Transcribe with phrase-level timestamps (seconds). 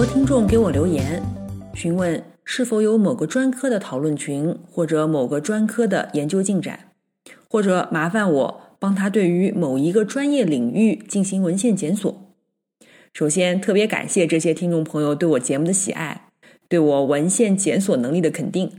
[0.00, 1.22] 多听众给我留言，
[1.74, 6.92] 询问是否有某个专科的讨论群，或者某个专科的研究进展，
[7.46, 12.32] 或者麻烦我帮他对于某一个专业领域进行文献检索。
[13.12, 16.28] 首先，特别感谢这些听众朋友对我节目的喜爱，
[16.66, 18.72] 对我文献检索能力的肯定。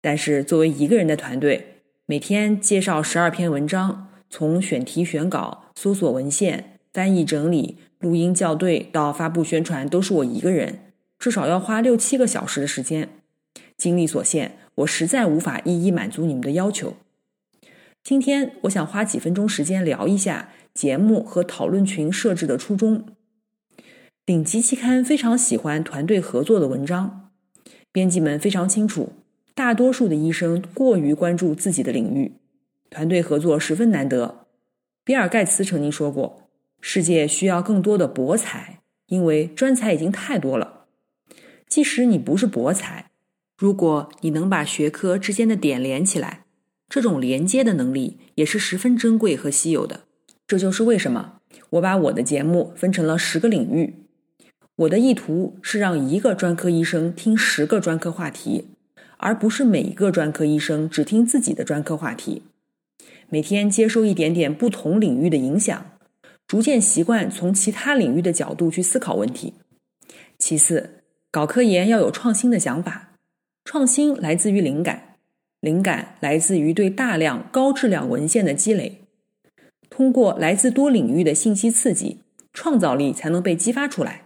[0.00, 7.76] 但是，作为一个人的团队，每天介绍十二篇文章，从选题、选稿、搜索文献、翻译、整理。
[8.02, 10.80] 录音校对到发布宣传都是我一个人，
[11.20, 13.08] 至少要花六七个小时的时间。
[13.76, 16.94] 精力所限，我实在无法一一满足你们的要求。
[18.02, 23.06] 今天我想花几分钟时间聊一下节目和讨论群设置的初衷。
[24.26, 27.30] 顶级期刊非常喜欢团队合作的文章，
[27.92, 29.12] 编辑们非常清楚，
[29.54, 32.32] 大多数的医生过于关注自己的领域，
[32.90, 34.46] 团队合作十分难得。
[35.04, 36.41] 比尔盖茨曾经说过。
[36.84, 40.86] 世界需要更多的博才，因为专才已经太多了。
[41.68, 43.10] 即使你不是博才，
[43.56, 46.44] 如果你能把学科之间的点连起来，
[46.88, 50.00] 这种连接的能力也是十分珍贵和稀有的。
[50.46, 51.34] 这就是为什么
[51.70, 53.94] 我把我的节目分成了十个领域。
[54.74, 58.66] 我的意图是让一个专科医生听十个专科话题，
[59.18, 62.42] 而不是每一个专科医生只听自己的专科话题。
[63.28, 65.91] 每天接收一点点不同领域的影响。
[66.52, 69.54] 逐渐习惯从其他领域的角度去思考问题。
[70.38, 73.12] 其次，搞科研要有创新的想法，
[73.64, 75.16] 创新来自于灵感，
[75.60, 79.00] 灵感来自于对大量高质量文献的积累。
[79.88, 82.18] 通过来自多领域的信息刺激，
[82.52, 84.24] 创造力才能被激发出来。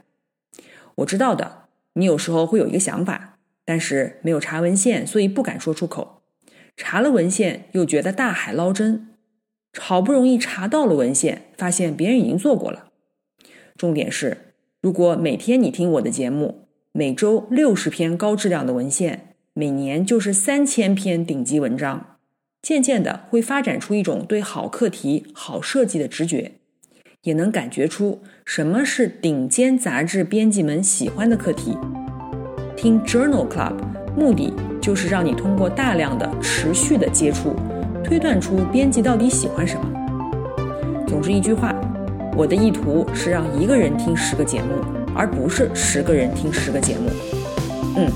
[0.97, 6.23] 我知道的，你有时候会有一个想法，但是没有查文献，所以不敢说出口；
[6.77, 9.11] 查了文献，又觉得大海捞针。
[9.79, 12.87] 好不容易查到了文献，发现别人已经做过了。
[13.77, 22.17] 重点是，如果每天你听我的节目，每周六十篇高质量的文献，每年就是三千篇顶级文章，
[22.63, 26.53] 渐渐的会发展出一种对好课题、好设计的直觉，
[27.23, 31.77] 也能感觉出什么是顶尖杂志编辑们喜欢的课题。
[32.75, 33.77] 听 Journal Club，
[34.17, 37.55] 目的就是让你通过大量的持续的接触。
[38.07, 39.91] 推断出编辑到底喜欢什么。
[41.09, 41.75] 总之一句话，
[42.37, 44.69] 我的意图是让一个人听十个节目，
[45.13, 47.11] 而不是十个人听十个节目。
[47.97, 48.09] 嗯，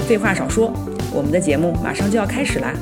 [0.00, 0.70] 废话少说，
[1.14, 2.74] 我们的节目马上就要开始啦。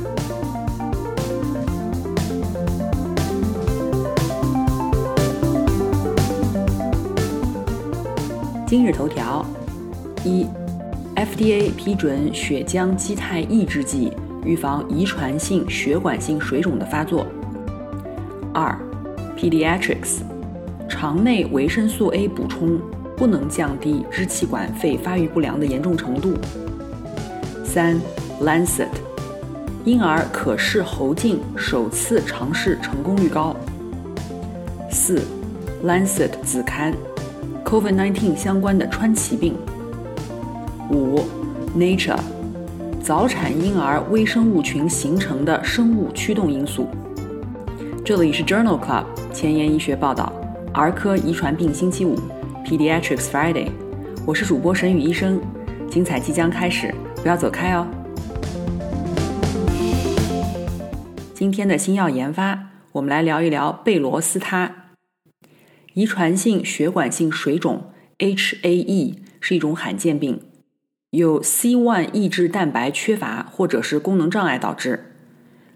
[8.67, 9.47] 今日头条：
[10.25, 10.45] 一
[11.15, 14.13] ，FDA 批准血浆基肽抑制剂。
[14.47, 17.27] 预防遗传性血管性水肿的发作。
[18.55, 18.79] 二
[19.37, 20.21] ，Pediatrics，
[20.89, 22.81] 肠内维生素 A 补充
[23.17, 26.35] 不能降低支气管肺发育不良的严重程度。
[27.65, 28.01] 三
[28.41, 28.89] ，Lancet，
[29.85, 33.55] 婴儿可视喉镜首次尝试成功率高。
[34.91, 35.21] 四
[35.85, 36.95] ，Lancet 子刊
[37.65, 39.57] ，COVID-19 相关的川崎病。
[40.91, 41.21] 五
[41.77, 42.36] ，Nature。
[43.07, 46.89] 早产婴儿微生物群形成的生物驱动因素。
[48.05, 50.33] 这里是 Journal Club 前沿医学报道，
[50.75, 52.17] 儿科遗传病星期五
[52.65, 53.71] ，Pediatrics Friday。
[54.27, 55.41] 我是主播沈宇医生，
[55.89, 57.87] 精彩即将开始，不要走开哦。
[61.33, 62.59] 今天的新药研发，
[62.91, 64.89] 我们来聊一聊贝罗斯他。
[65.95, 67.85] 遗传性血管性水肿
[68.19, 70.41] （HAE） 是一种罕见病。
[71.11, 75.13] 有 C1 抑制蛋白缺乏或者是功能障碍导致，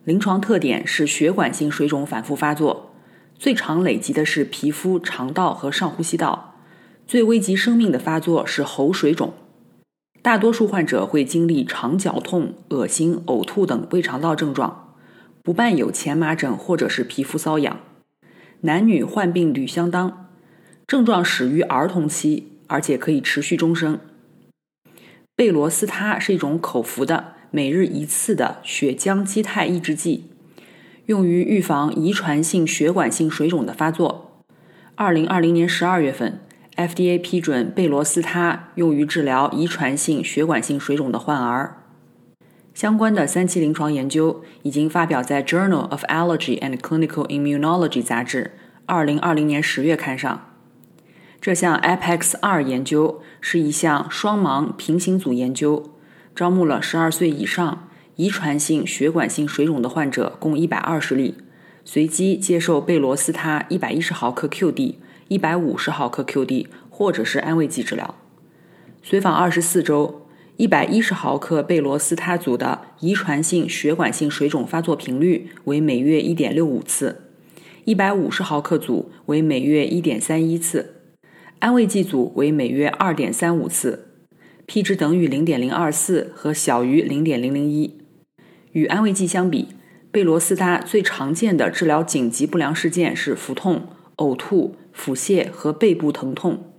[0.05, 2.93] 临床特点是血管性水肿反复发作，
[3.39, 6.57] 最常累积的是皮肤、肠道和上呼吸道，
[7.07, 9.33] 最危及生命的发作是喉水肿。
[10.21, 14.95] 大多数患者会经历肠绞痛、恶心、呕吐等胃肠道症状，
[15.43, 17.81] 不伴有前麻疹或者是皮肤瘙痒。
[18.63, 20.27] 男女患病率相当，
[20.87, 23.99] 症状始于儿童期，而且可以持续终生。
[25.41, 30.27] 贝罗斯他是一种口服的、每日一次的血浆肌肽抑制剂，
[31.07, 34.43] 用于预防遗传性血管性水肿的发作。
[34.97, 36.41] 二零二零年十二月份
[36.77, 41.85] ，FDA 批准贝罗斯他用于治疗遗传性血管性水肿的患儿。
[42.75, 48.51] 相关的三期临床研究已经发表在《Journal of Allergy and Clinical Immunology》杂志
[48.85, 50.50] 二零二零年十月刊上。
[51.41, 55.91] 这项 APEX 二研究是一项双盲平行组研究，
[56.35, 61.37] 招募了十二岁以上遗传性血管性水肿的患者共一百二十例，
[61.85, 64.97] 随机接受贝罗斯他一百一十毫克 QD、
[65.29, 68.15] 一百五十毫克 QD 或者是安慰剂治疗。
[69.03, 70.27] 随访二十四周。
[70.57, 77.23] 一百一十毫克贝罗斯他组的遗传性血管性水肿发作频率为每月一点六五次，
[77.87, 81.00] 一百五十毫克组为每月一点三一次，
[81.61, 84.07] 安慰剂组为每月二点三五次
[84.65, 87.99] ，P 值等于零点零二四和小于零点零零一。
[88.73, 89.69] 与安慰剂相比，
[90.11, 96.73] 贝罗斯他最常见的治疗紧急不良事件是腹痛、呕吐、腹泻和背部疼痛。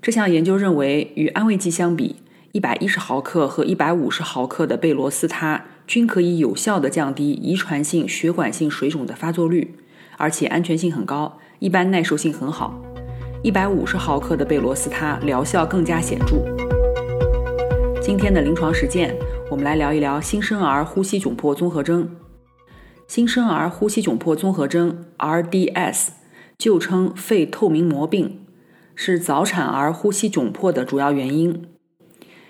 [0.00, 2.14] 这项研究认为，与安慰剂相比，
[2.52, 9.74] 一百一十毫克和一百五十毫克的贝罗斯他均可以有效地降低遗传性血管性水肿的发作率，
[10.16, 12.80] 而且安全性很高，一般耐受性很好。
[13.40, 16.42] 一百五十毫克的贝罗斯他疗效更加显著。
[18.02, 19.16] 今天的临床实践，
[19.48, 22.10] 我们来聊一聊新生儿呼吸窘迫综合征。
[23.06, 26.08] 新生儿呼吸窘迫综合征 （RDS）
[26.58, 28.40] 旧称肺透明膜病，
[28.96, 31.64] 是早产儿呼吸窘迫的主要原因。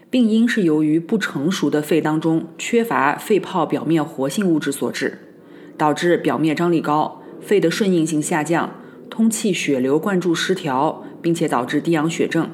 [0.08, 5.18] 病因是由于不成熟的肺当中缺乏肺泡表面活性物质所致，
[5.76, 8.72] 导致表面张力高，肺的顺应性下降，
[9.18, 12.48] 通气血流灌注失调，并且导致低氧血症。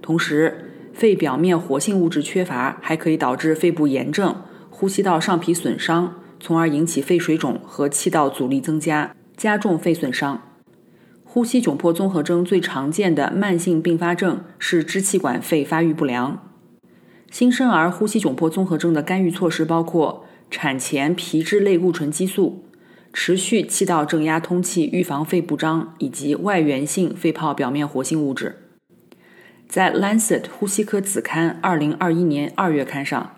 [0.00, 4.34] 同时，肺表面活性物质缺乏还可以导致肺部炎症、
[4.70, 10.40] 呼吸道上皮损伤，从而引起肺水肿和气道阻力增加，加重肺损伤。
[11.24, 16.42] 呼吸窘迫综合征最常见的慢性并发症是支气管肺发育不良。
[17.30, 22.64] 新生儿呼吸窘迫综合征的干预措施包括产前皮质类固醇激素、
[23.12, 28.56] 持续气道正压通气预防肺部张以及外源性肺泡表面活性物质。
[29.68, 33.36] 在《Lancet 呼吸科子刊》二零二一年二月刊上，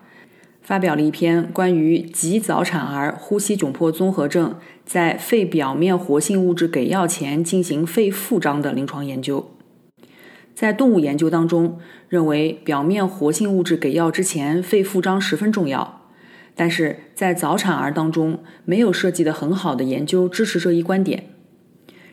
[0.62, 9.50] 发表了一篇关于极早产儿呼吸窘迫综合症在肺表面活性物质给药前进行肺复张的临床研究。
[10.54, 11.78] 在动物研究当中，
[12.08, 16.02] 认为表面活性物质给药之前肺复张十分重要，
[16.54, 21.26] 但是在早产儿当中没有设计的很好的研究支持这一观点。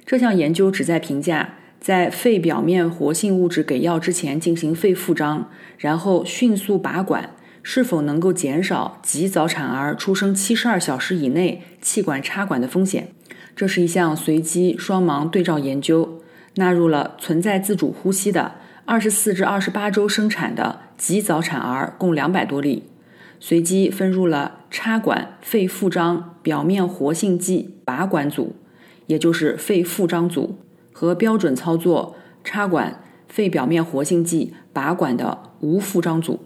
[0.05, 7.31] 这项研究旨在评价在肺表面活性物质给药之前进行肺复张，然后迅速拔管
[7.63, 13.09] 是否能够减少极早产儿出生七十二小时以内气管插管的风险。
[13.55, 16.17] 这是一项随机双盲对照研究。
[16.55, 22.83] 纳入了存在自主呼吸的二十四至二十八周生产的极早产儿共两百多例，
[23.43, 28.55] 随机分入了插管肺复张表面活性剂拔管组，
[29.07, 30.59] 也就是肺复张组，
[30.93, 36.39] 和标准操作插管肺表面活性剂拔管的无复张组。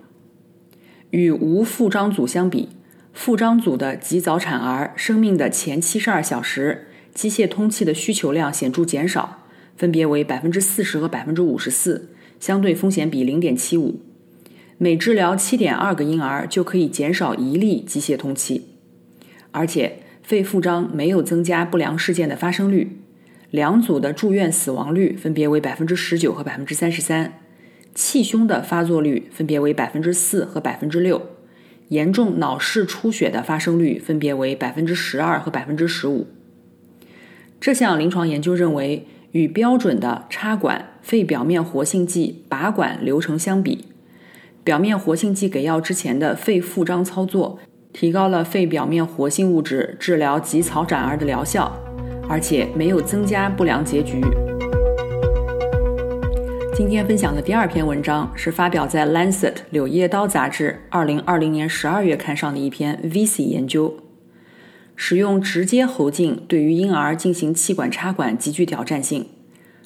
[1.10, 2.70] 与无复张组相比，
[3.12, 9.42] 复张组的极早产儿生命的前七十二小时，机械通气的需求量显著减少。
[9.76, 14.00] 分别为百分之四十和百分之五十四，相对风险比零点七五。
[14.78, 18.68] 每治疗七点二个婴儿就可以减少一例机械通气，
[19.52, 23.00] 而且肺复张没有增加不良事件的发生率。
[23.52, 27.40] 两组的住院死亡率分别为百分之十九和百分之三十三，
[27.94, 31.22] 气胸的发作率分别为百分之四和百分之六，
[31.88, 36.28] 严重脑室出血的发生率分别为百分之十二和百分之十五。
[37.62, 39.08] 这项临床研究认为。
[39.32, 43.84] 与标准的插管肺表面活性剂拔管流程相比，
[44.66, 47.60] 表面活性剂给药之前的肺复张操作
[47.94, 51.72] 提高了肺表面活性物质治疗极早产儿的疗效，
[52.28, 54.20] 而且没有增加不良结局。
[56.76, 63.96] 今天分享的第二篇文章是发表在《Lancet 柳叶刀杂志》二零二零年十二月刊上的一篇 VC 研究。
[64.96, 69.28] 使用直接喉镜对于婴儿进行气管插管极具挑战性。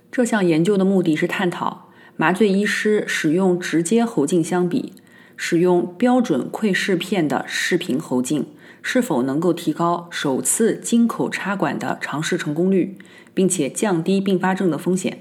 [0.10, 1.89] 这项研究的目的是探讨
[2.22, 4.92] 麻醉医师使用直接喉镜相比
[5.38, 8.46] 使用标准窥视片的视频喉镜
[8.82, 12.98] 是否能够提高首次经口插管的尝试成功率，
[13.34, 15.20] 并且降低并发症的风险。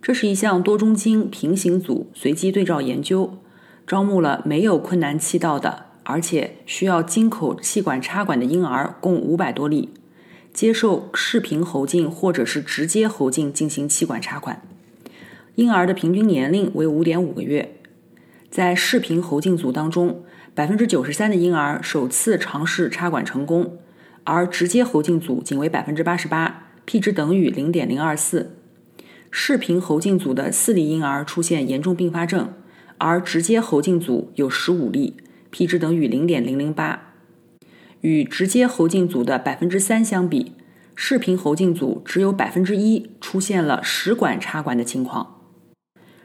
[0.00, 3.36] 这是一项多中经平行组随机对照研究，
[3.86, 5.84] 招募了没有困难气道的。
[6.04, 9.90] 而且需要经口气管插管的婴儿共五百多例，
[10.54, 14.62] 接受视频喉镜或者是直接喉镜进行气管插管。
[15.58, 17.80] 婴儿的平均年龄为五点五个月。
[18.48, 20.22] 在视频喉镜组当中，
[20.54, 23.76] 百分之九十三的婴儿首次尝试插管成功，
[24.22, 28.54] 而直接喉镜组仅为百分之八十八，P 值等于零点零二四。
[29.32, 32.52] 视频喉镜组的四例婴儿出现严重并发症，
[32.98, 35.16] 而直接喉镜组有十五例
[35.50, 37.14] ，P 值等于零点零零八。
[38.02, 40.52] 与直接喉镜组的百分之三相比，
[40.94, 45.34] 视频喉镜组只有百分之一出现了食管插管的情况。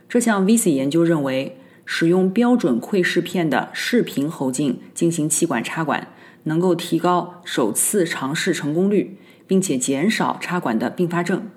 [0.08, 1.58] 这项 VC 研究认为。
[1.86, 6.08] 使用标准窥视片的视频喉镜进行气管插管，
[6.44, 11.50] 能够提高首次尝试成功率，并且减少插管的并发症。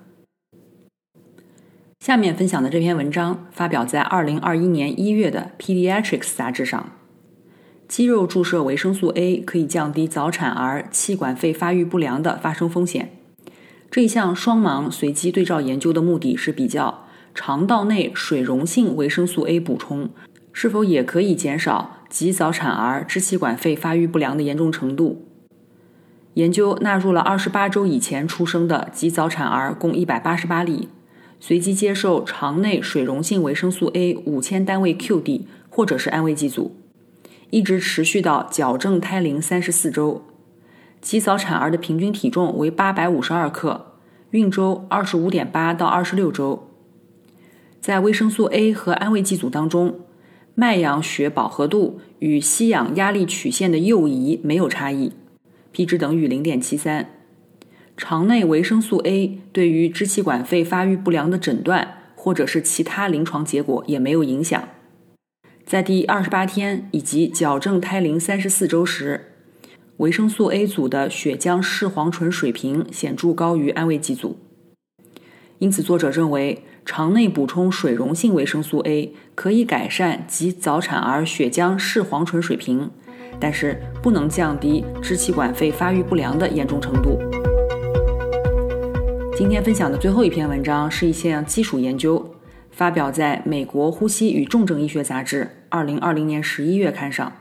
[2.01, 6.91] 下面分享的这篇文章发表在二零二一年一月的《Pediatrics》杂志上。
[7.87, 13.13] 肌肉注射维生素 A 可以降低早产儿气管肺发育不良的发生风险。
[13.89, 17.06] 这一项双盲随机对照研究的目的是比较。
[17.37, 20.09] 肠道内水溶性维生素 A 补充
[20.51, 25.23] 是否也可以减少极早产儿支气管肺发育不良的严重程度？
[26.33, 30.89] 研究纳入了二十八周以前出生的极早产儿共一百八十八例，
[31.39, 36.75] 随机接受肠内水溶性维生素 A 五千单位 QD 或者是安慰剂组，
[37.51, 40.25] 一直持续到矫正胎龄三十四周。
[40.99, 43.93] 极早产儿的平均体重为八百五十二克，
[44.31, 46.63] 孕周二十五点八到二十六周。
[47.79, 50.01] 在维生素 A 和安慰剂组当中，
[50.55, 55.13] 脉氧血饱和度与吸氧压力曲线的右移没有差异
[55.71, 57.09] ，P 值等于零点七三。
[57.95, 64.67] 肠内维生素 A 对于支气管肺发育不良的诊断或者是其他临床结果也没有影响。
[65.65, 69.33] 在第二十八天以及矫正胎龄三十四周时，
[69.97, 74.37] 维生素 A 组的血浆视黄醇水平显著高于安慰剂组。
[75.59, 76.63] 因此，作者认为。
[76.87, 82.89] 肠内补充水溶性维生素 A 可以改善及早产儿血浆视黄醇水平，
[83.41, 87.19] 但是不能降低支气管肺发育不良的严重程度。
[89.35, 92.25] 今天分享的最后一篇文章是一项基础研究，
[92.71, 97.33] 发表在美国呼吸与重症医学杂志二零二零年十一月刊上。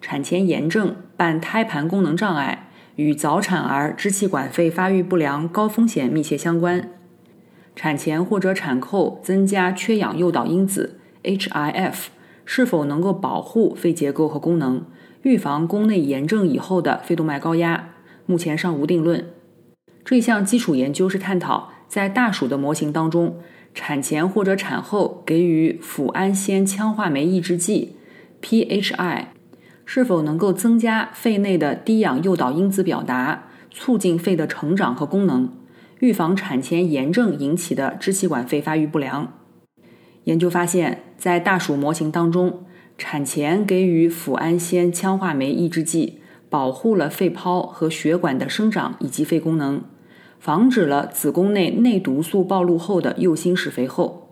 [0.00, 6.90] 产前炎症伴胎盘功能障碍与早产儿支气管肺发育不良高风险密切相关。
[7.76, 12.06] 产前或者产后增加缺氧诱导因子 （HIF）
[12.44, 14.84] 是否能够保护肺结构和功能，
[15.22, 17.90] 预防宫内炎症以后的肺动脉高压？
[18.26, 19.26] 目前尚无定论。
[20.04, 23.38] 这项基础研究是探讨在大鼠的模型当中，
[23.74, 27.96] 产前或者产后给予脯氨酰羟化酶抑制剂
[28.42, 29.24] （PHI）
[29.84, 35.50] 是否能够增加肺内的低氧诱导因子表达，促进肺的成长和功能。
[36.04, 39.32] 预防产前炎症引起的支气管肺发育不良。
[40.24, 42.66] 研究发现，在大鼠模型当中，
[42.98, 46.18] 产前给予脯氨酰羟化酶抑制剂，
[46.50, 49.82] 保护了肺泡和血管的生长以及肺功能，
[50.38, 54.28] 防止了子宫内内毒素暴露后的右心室肥厚。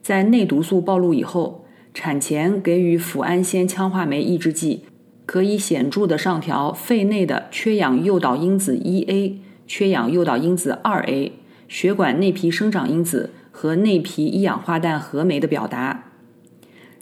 [0.00, 4.84] 在内毒素暴露以后，产前给予脯氨酰羟化酶抑制剂，
[5.26, 9.49] 可以显著的上调肺内的缺氧诱导因子 1A。
[9.72, 11.30] 缺氧诱导因子二 A、
[11.68, 16.06] 血管内皮生长因子和内皮一氧化氮合酶的表达。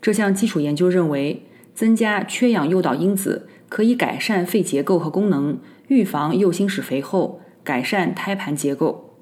[0.03, 1.45] 这项基础研究认为，
[1.75, 9.15] 增加缺氧诱导因子可以改善肺结构和功能，预防右心室肥厚，改善胎盘结构。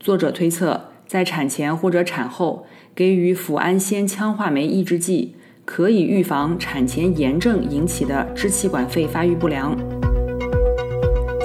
[0.00, 9.99] 作者推测，在产前或者产后给予脯氨酰羟化酶抑制剂，可以预防产前炎症引起的支气管肺发育不良。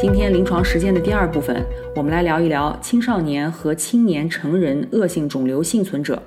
[0.01, 6.21] 今天临床实践的第二部分，我们来聊一聊青少年和青年成人恶性肿瘤幸存者。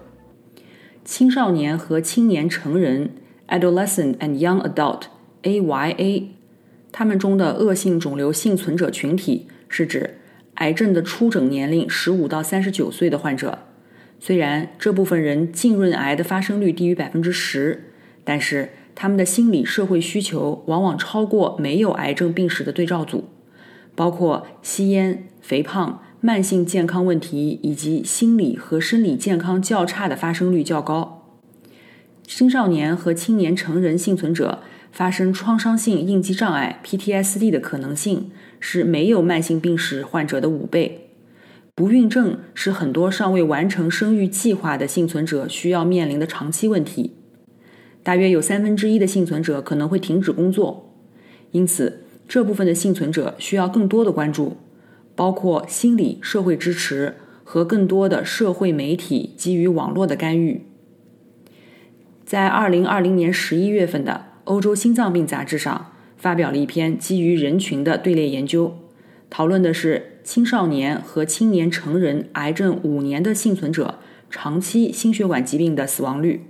[1.04, 3.10] 青少年和青年成人
[3.48, 6.28] （adolescent and young adult，AYA）
[6.90, 10.16] 他们中的恶性肿瘤幸存者群体是指
[10.54, 13.58] 癌症的初诊年龄十五到三十九岁的患者。
[14.18, 17.92] 虽然这部分人浸润癌的发生率低于百分之十，
[18.24, 23.24] 但是他们的心理社会需求往往超过没有癌症病史的对照组。
[23.98, 31.26] 包括吸烟、肥胖、慢性健康问题以及心理和生理健康较差的发生率较高。
[32.22, 34.60] 青少年和青年成人幸存者
[34.92, 41.08] 发生创伤性应激障碍 （PTSD） 的可能性是没有慢性病史患者的五倍。
[41.74, 47.16] 不孕症是很多尚未完成生育计划的幸存者需要面临的长期问题。
[48.04, 50.94] 大约有三分之一的幸存者可能会停止工作，
[51.50, 52.04] 因此。
[52.28, 54.58] 这部分的幸存者需要更多的关注，
[55.16, 60.62] 包括心理社会支持和更多的社会媒体基于网络的干预。
[62.26, 68.76] 在二零二零年十一月份的《欧洲心脏病杂志》上，发表了一篇基于人群的队列研究，
[69.30, 76.42] 讨论的是青少年和青年成人癌症五年的幸存者长期心血管疾病的死亡率。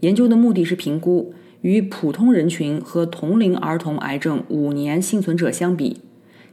[0.00, 6.00] 研究的目的是评估与普通人群和同龄儿童癌症五年幸存者相比，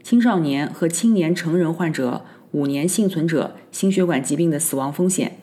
[0.03, 5.37] 青少年和青年成人患者五年幸存者心血管疾病的死亡风险。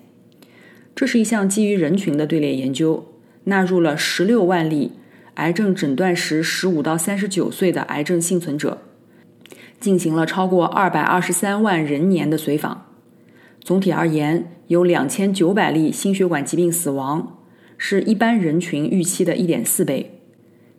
[0.95, 3.07] 这是一项基于人群的队列研究，
[3.45, 4.93] 纳入了十六万例
[5.35, 8.79] 癌症诊断时十五到三十九岁的癌症幸存者，
[9.81, 12.87] 进行了超过二百二十三万人年的随访。
[13.61, 17.39] 总体而言，有两千九百例心血管疾病死亡，
[17.87, 20.13] 是一般人群预期的一点四倍。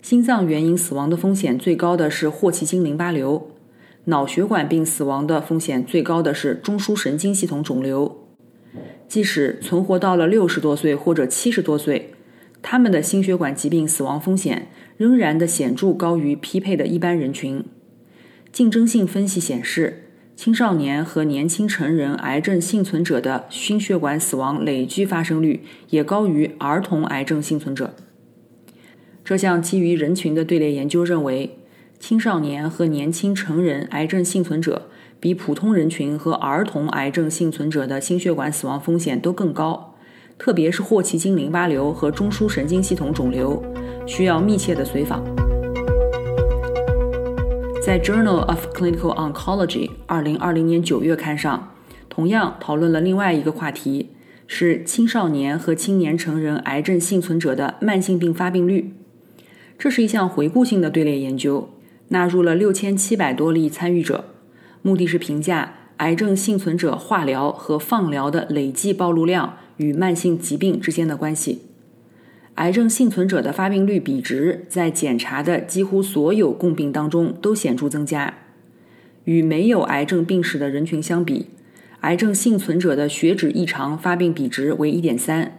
[0.02, 3.52] 心脏原因死亡的风险最高的是霍奇金淋巴瘤，
[4.06, 8.26] 脑血管病死亡的风险最高的是中枢神经系统肿瘤。
[9.08, 12.10] 即使存活到了六十多岁或者七十多岁，
[12.64, 17.64] 他们的心血管疾病死亡风险仍然的显著高于匹配的一般人群。
[18.52, 20.05] 竞争性分析显示，
[20.36, 27.96] 青少年和年轻成人癌症幸存者的心血管死亡累计发生率也高于儿童癌症幸存者。
[29.24, 31.58] 这项基于人群的队列研究认为，
[32.00, 34.90] 青少年和年轻成人癌症幸存者。
[35.18, 39.96] 比普通人群和儿童癌症幸存者的心血管死亡风险都更高，
[40.38, 43.64] 特别是霍奇金淋巴瘤和中枢神经系统肿瘤，
[44.06, 45.45] 需要密切的随访。
[47.86, 51.72] 在《Journal of Clinical Oncology》二零二零年九月刊上，
[52.10, 54.10] 同样讨论了另外一个话题，
[54.48, 58.92] 是青少年和青年成人癌症幸存者的慢性病发病率。
[59.78, 61.70] 这是一项回顾性的队列研究，
[62.08, 64.26] 纳入了六千七百多例参与者。
[64.82, 71.62] 目的是评价癌症幸存者化疗和放疗的累计暴露量与慢性疾病之间的关系。
[72.56, 78.34] 癌症幸存者的发病率比值在检查的几乎所有共病当中都显著增加。
[79.26, 81.48] 与没有癌症病史的人群相比，
[82.02, 85.50] 癌症幸存者的血脂异常发病比值为1.3，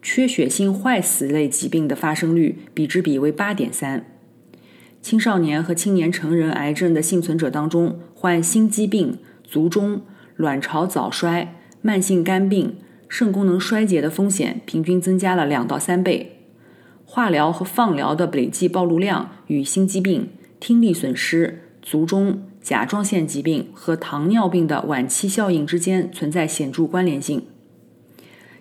[0.00, 4.02] 缺血性坏死类疾病的发生率比值比为8.3。
[5.00, 10.02] 青少年和青年成人癌症的幸存者当中，患心肌病、卒中、
[10.36, 12.76] 卵巢早衰、慢性肝病、
[13.08, 16.38] 肾功能衰竭的风险平均增加了两到三倍。
[17.04, 20.28] 化疗和放疗的累计暴露量与心肌病、
[20.60, 27.42] 听力损失、卒中、甲状腺疾病和糖尿病的晚期效应之间存在显著关联性。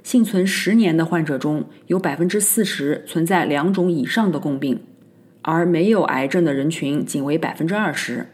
[0.01, 4.79] 幸存十年的患者中有百分之四十存在两种以上的共病。
[5.43, 8.27] 而没有癌症的人群仅为百分之二十。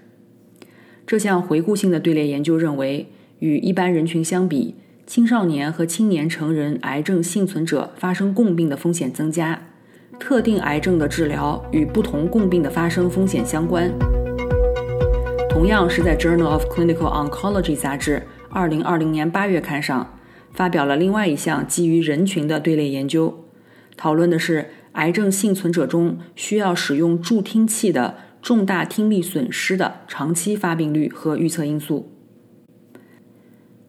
[1.06, 4.73] 这项回顾性的队列研究认为，与一般人群相比，
[5.05, 9.59] 青少年和青年成人癌症幸存者发生共病的风险增加。
[10.19, 13.91] 特定癌症的治疗与不同共病的发生风险相关。
[15.49, 20.17] 同样是在《Journal of Clinical Oncology》杂志二零二零年八月刊上，
[20.53, 23.45] 发表了另外一项基于人群的队列研究，
[23.97, 24.69] 讨论的是。
[24.93, 32.12] 癌症幸存者中需要使用助听器的重大听力损失的长期发病率和预测因素。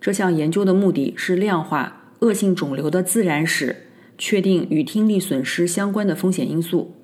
[0.05, 3.87] 这项研究的目的是量化恶性肿瘤的自然史，
[4.19, 6.95] 确定与听力损失相关的风险因素。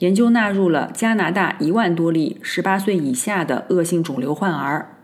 [0.00, 4.96] 研究纳入了加拿大一万多例十八岁以下的恶性肿瘤患儿，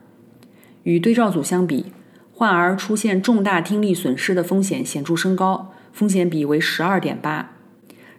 [0.83, 1.93] 与对照组相比，
[2.33, 7.53] 患儿出现重大听力损失的风险显著升高，风险比为十二点八。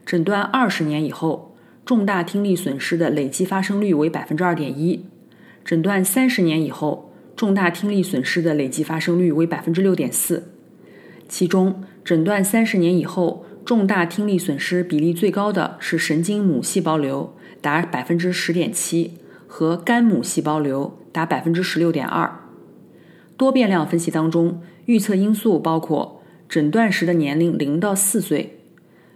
[0.06, 1.54] 诊断二十年以后，
[1.86, 5.02] 重大听力损失的累计发生率为百分之二点一；
[5.65, 7.11] 诊断三十年以后，
[7.41, 10.51] 重大听力损失的累计发生率为百分之六点四。
[11.27, 19.13] 其中，诊断三十年以后重大听力损失比例最高的是神经母细胞瘤，达百分之十点七，
[19.47, 22.32] 和肝母细胞瘤，达百分之十六点二。
[23.36, 28.60] 多变量分析当中，预测因素包括诊断时的年龄零到四岁。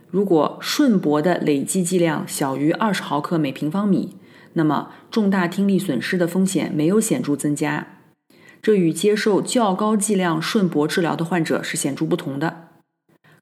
[0.10, 4.16] 如果顺铂的累计剂量小于二十毫克每平方米，
[4.54, 7.90] 那么重大听力损失的风险没有显著增加。
[8.66, 12.70] 这与接受较高剂量顺铂治疗的患者是显著不同的。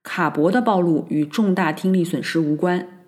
[0.03, 3.05] 卡铂的暴露与重大听力损失无关。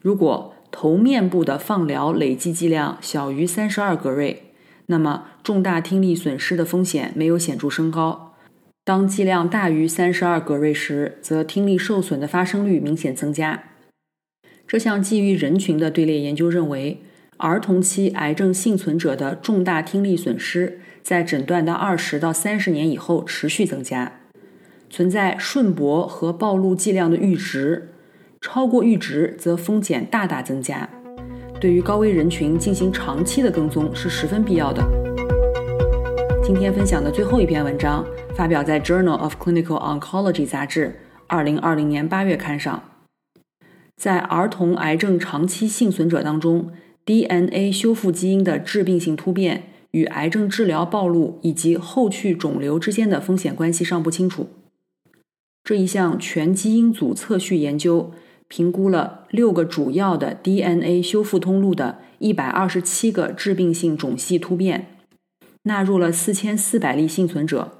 [0.00, 4.52] 如果头面部的放疗累计剂量小于三十二格瑞，
[4.86, 8.36] 那么重大听力损失的风险没有显著升高。
[8.84, 13.64] 当剂量大于三十二格瑞时，则听力受损的发生率明显增加。
[14.68, 17.02] 这项基于人群的队列研究认为，
[17.42, 24.20] 儿童期癌症幸存者的重大听力损失在诊断的二十到三十年以后持续增加，
[24.88, 27.88] 存在顺铂和暴露剂量的阈值，
[28.40, 30.88] 超过阈值则风险大大增加。
[31.60, 34.80] 对于高危人群进行长期的跟踪是十分必要的。
[36.44, 40.94] 今天分享的最后一篇文章发表在《Journal of Clinical Oncology》杂志
[41.26, 42.80] 二零二零年八月刊上。
[43.96, 46.70] 在儿童癌症长期幸存者当中
[47.04, 54.48] ，DNA 修复基因的致病性突变与癌症治疗暴露以及后续肿瘤之间的风险关系尚不清楚。
[55.64, 58.12] 这一项全基因组测序研究
[58.48, 64.98] 评估了六个主要的 DNA 修复通路的一百二十七个致病性种系突变。
[65.64, 67.78] 纳入了四千四百例幸存者，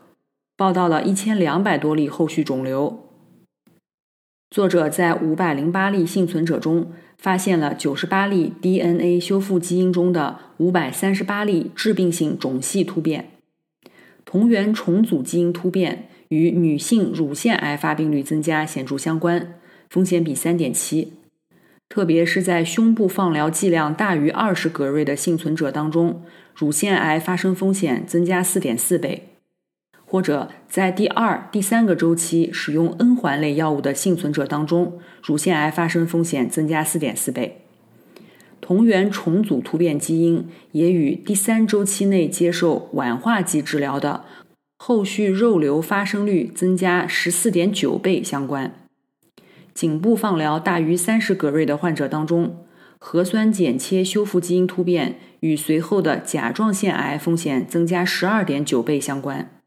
[0.57, 3.09] 报道了一千两百多例后续肿瘤。
[4.51, 13.31] 作者在五百零八例幸存者中发现了九十八例 DNA 修复基因中的五百三十八例致病性种系突变，
[14.25, 19.55] 同源重组基因突变与女性乳腺癌发病率增加显著相关，
[19.89, 21.13] 风险比三点七。
[21.89, 26.25] 特别是在胸部放疗剂量大于二十格瑞的幸存者当中，
[26.57, 29.29] 乳腺癌发生风险增加四点四倍；
[30.13, 37.63] 或者在第二、第三个周期使用 N 环类药物的幸存者当中，乳腺癌发生风险增加四点四倍。
[38.61, 44.25] 同源重组突变基因也与第三周期内接受烷化剂治疗的
[44.77, 48.75] 后续肉瘤发生率增加十四点九倍相关。
[49.73, 52.67] 颈部放疗大于三十格瑞的患者当中，
[52.99, 59.62] 核酸剪切修复基因突变与随后的甲状腺癌风险增加十二点九倍相关。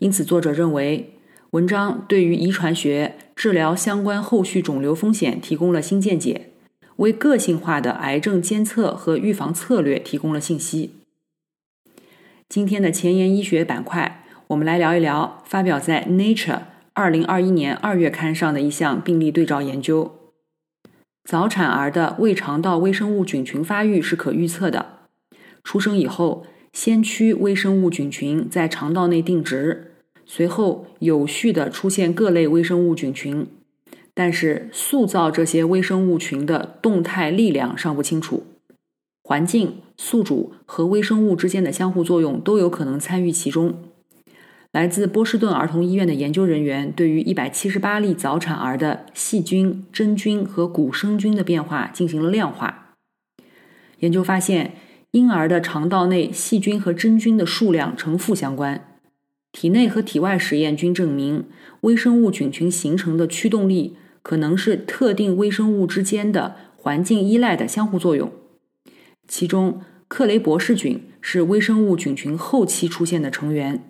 [0.00, 1.14] 因此，作者认为
[1.50, 6.50] 文章对于遗传学治疗相关后续肿瘤风险提供了新见解，
[6.96, 10.92] 为个性化的癌症监测和预防策略提供了信息。
[12.48, 16.56] 今天的前沿医学板块，我们来聊一聊发表在《Nature》。
[16.94, 20.16] 二零二一年二月刊上的一项病例对照研究：
[21.24, 24.86] 早产儿的胃肠道微生物菌群发育是可预测的。
[25.62, 29.89] 出生以后，先驱微生物菌群在肠道内定植，
[30.32, 33.48] 随后有序的出现各类微生物菌群，
[34.14, 38.44] 但是塑造这些微生物群的动态力量尚不清楚。
[39.24, 43.74] 环境、宿主和微生物之间的相互作用都有可能参与其中。
[44.70, 52.94] 来自波士顿儿童医院的研究人员对于一百七十八例早产儿的细菌、真菌和古生菌的变化进行了量化。
[53.98, 54.74] 研究发现，
[55.10, 58.89] 婴儿的肠道内细菌和真菌的数量呈负相关。
[59.52, 61.44] 体内和体外实验均证明，
[61.82, 68.30] 微生物菌群形成的驱动力可能是特定微生物之间的环境依赖的相互作用。
[69.26, 73.84] 其中，克雷博氏菌是微生物菌群后期出现的成员。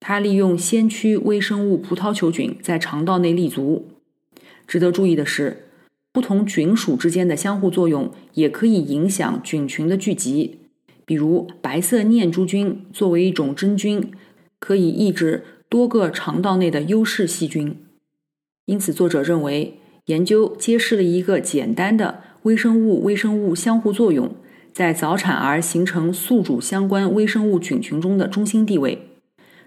[0.00, 3.88] 它利用先驱微生物葡萄球菌在肠道内立足。
[4.66, 5.68] 值得注意的是，
[6.12, 10.58] 不同菌属之间的相互作用也可以影响菌群的聚集。
[11.04, 14.10] 比如，白色念珠菌作为一种真菌，
[14.62, 17.76] 可以抑制多个肠道内的优势细菌。
[18.66, 24.36] 因此，作者认为研究揭示了一个简单的微生物微生物相互作用
[24.72, 29.08] 在早产儿形成宿主相关微生物菌群中的中心地位。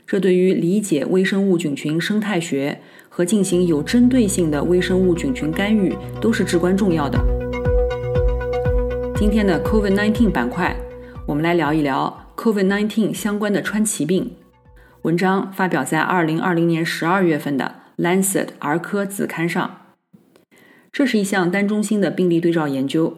[0.08, 2.80] 这对于理解微生物菌群生态学
[3.10, 7.20] 和进行有针对性的微生物菌群干预都是至关重要的。
[9.18, 10.74] 今天的 COVID-19 板块，
[11.28, 14.32] 我们来聊一聊 COVID-19 相关的川崎病。
[15.06, 19.94] 文章发表在2020年12月份的《Lancet 儿科子刊》上。
[20.92, 23.16] 这是一项单中心的病例对照研究。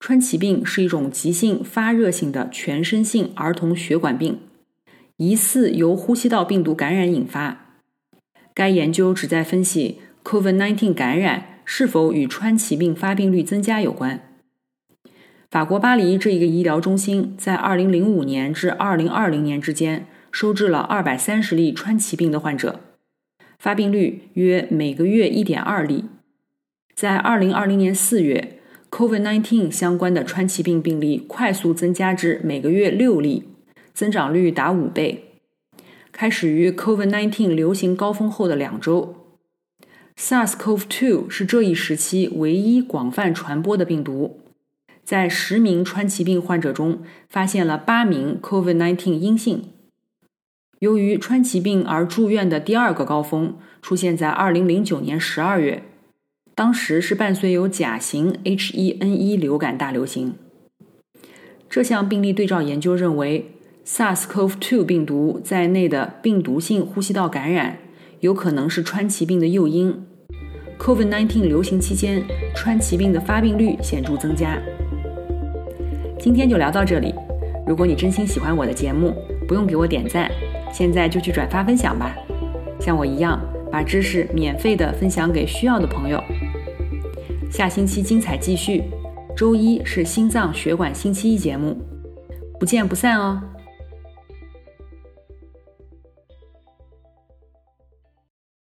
[0.00, 4.38] 川崎病是一种急性发热性的全身性儿童血管病。
[5.18, 7.82] 疑似由呼吸道病毒感染引发。
[8.54, 14.18] 该研究旨在分析 COVID-19 感染是否与川崎病发病率增加有关。
[15.50, 22.80] 法国巴黎这一个医疗中心在2005年至2020年之间收治了230例川崎病的患者，
[23.58, 26.06] 发病率约每个月1.2例。
[26.96, 28.58] 在2020年4月
[28.90, 33.44] ，COVID-19 相关的川崎病病例快速增加至每个月6例。
[33.94, 35.34] 增长率达五倍，
[36.12, 39.14] 开始于 COVID-19 流行高峰后的两周。
[40.16, 44.40] SARS-CoV-2 是这一时期唯一广泛传播的病毒，
[45.04, 49.62] 在十名川崎病患者中发现了八名 COVID-19 阴性。
[50.82, 55.82] 由于川崎病而住院的第二个高峰出现在2009年12月，
[56.56, 60.34] 当时是伴随有甲型 H1N1 流感大流行。
[61.70, 63.52] 这项病例对照研究认为
[63.86, 67.78] ，SARS-CoV-2 病毒在内的病毒性呼吸道感染
[68.18, 70.04] 有可能是川崎病的诱因。
[70.80, 72.24] COVID-19 流行期间，
[72.56, 74.60] 川崎病的发病率显著增加。
[76.18, 77.14] 今天就聊到这里。
[77.68, 79.14] 如果你真心喜欢我的节目，
[79.46, 80.28] 不用给我点赞，
[80.72, 82.16] 现在就去转发分享吧。
[82.80, 83.38] 像我一样，
[83.70, 86.20] 把知识免费的分享给需要的朋友。
[87.50, 88.82] 下星期精彩继续。
[89.34, 91.76] 周一是心脏血管星期一节目，
[92.60, 93.51] 不见不散哦。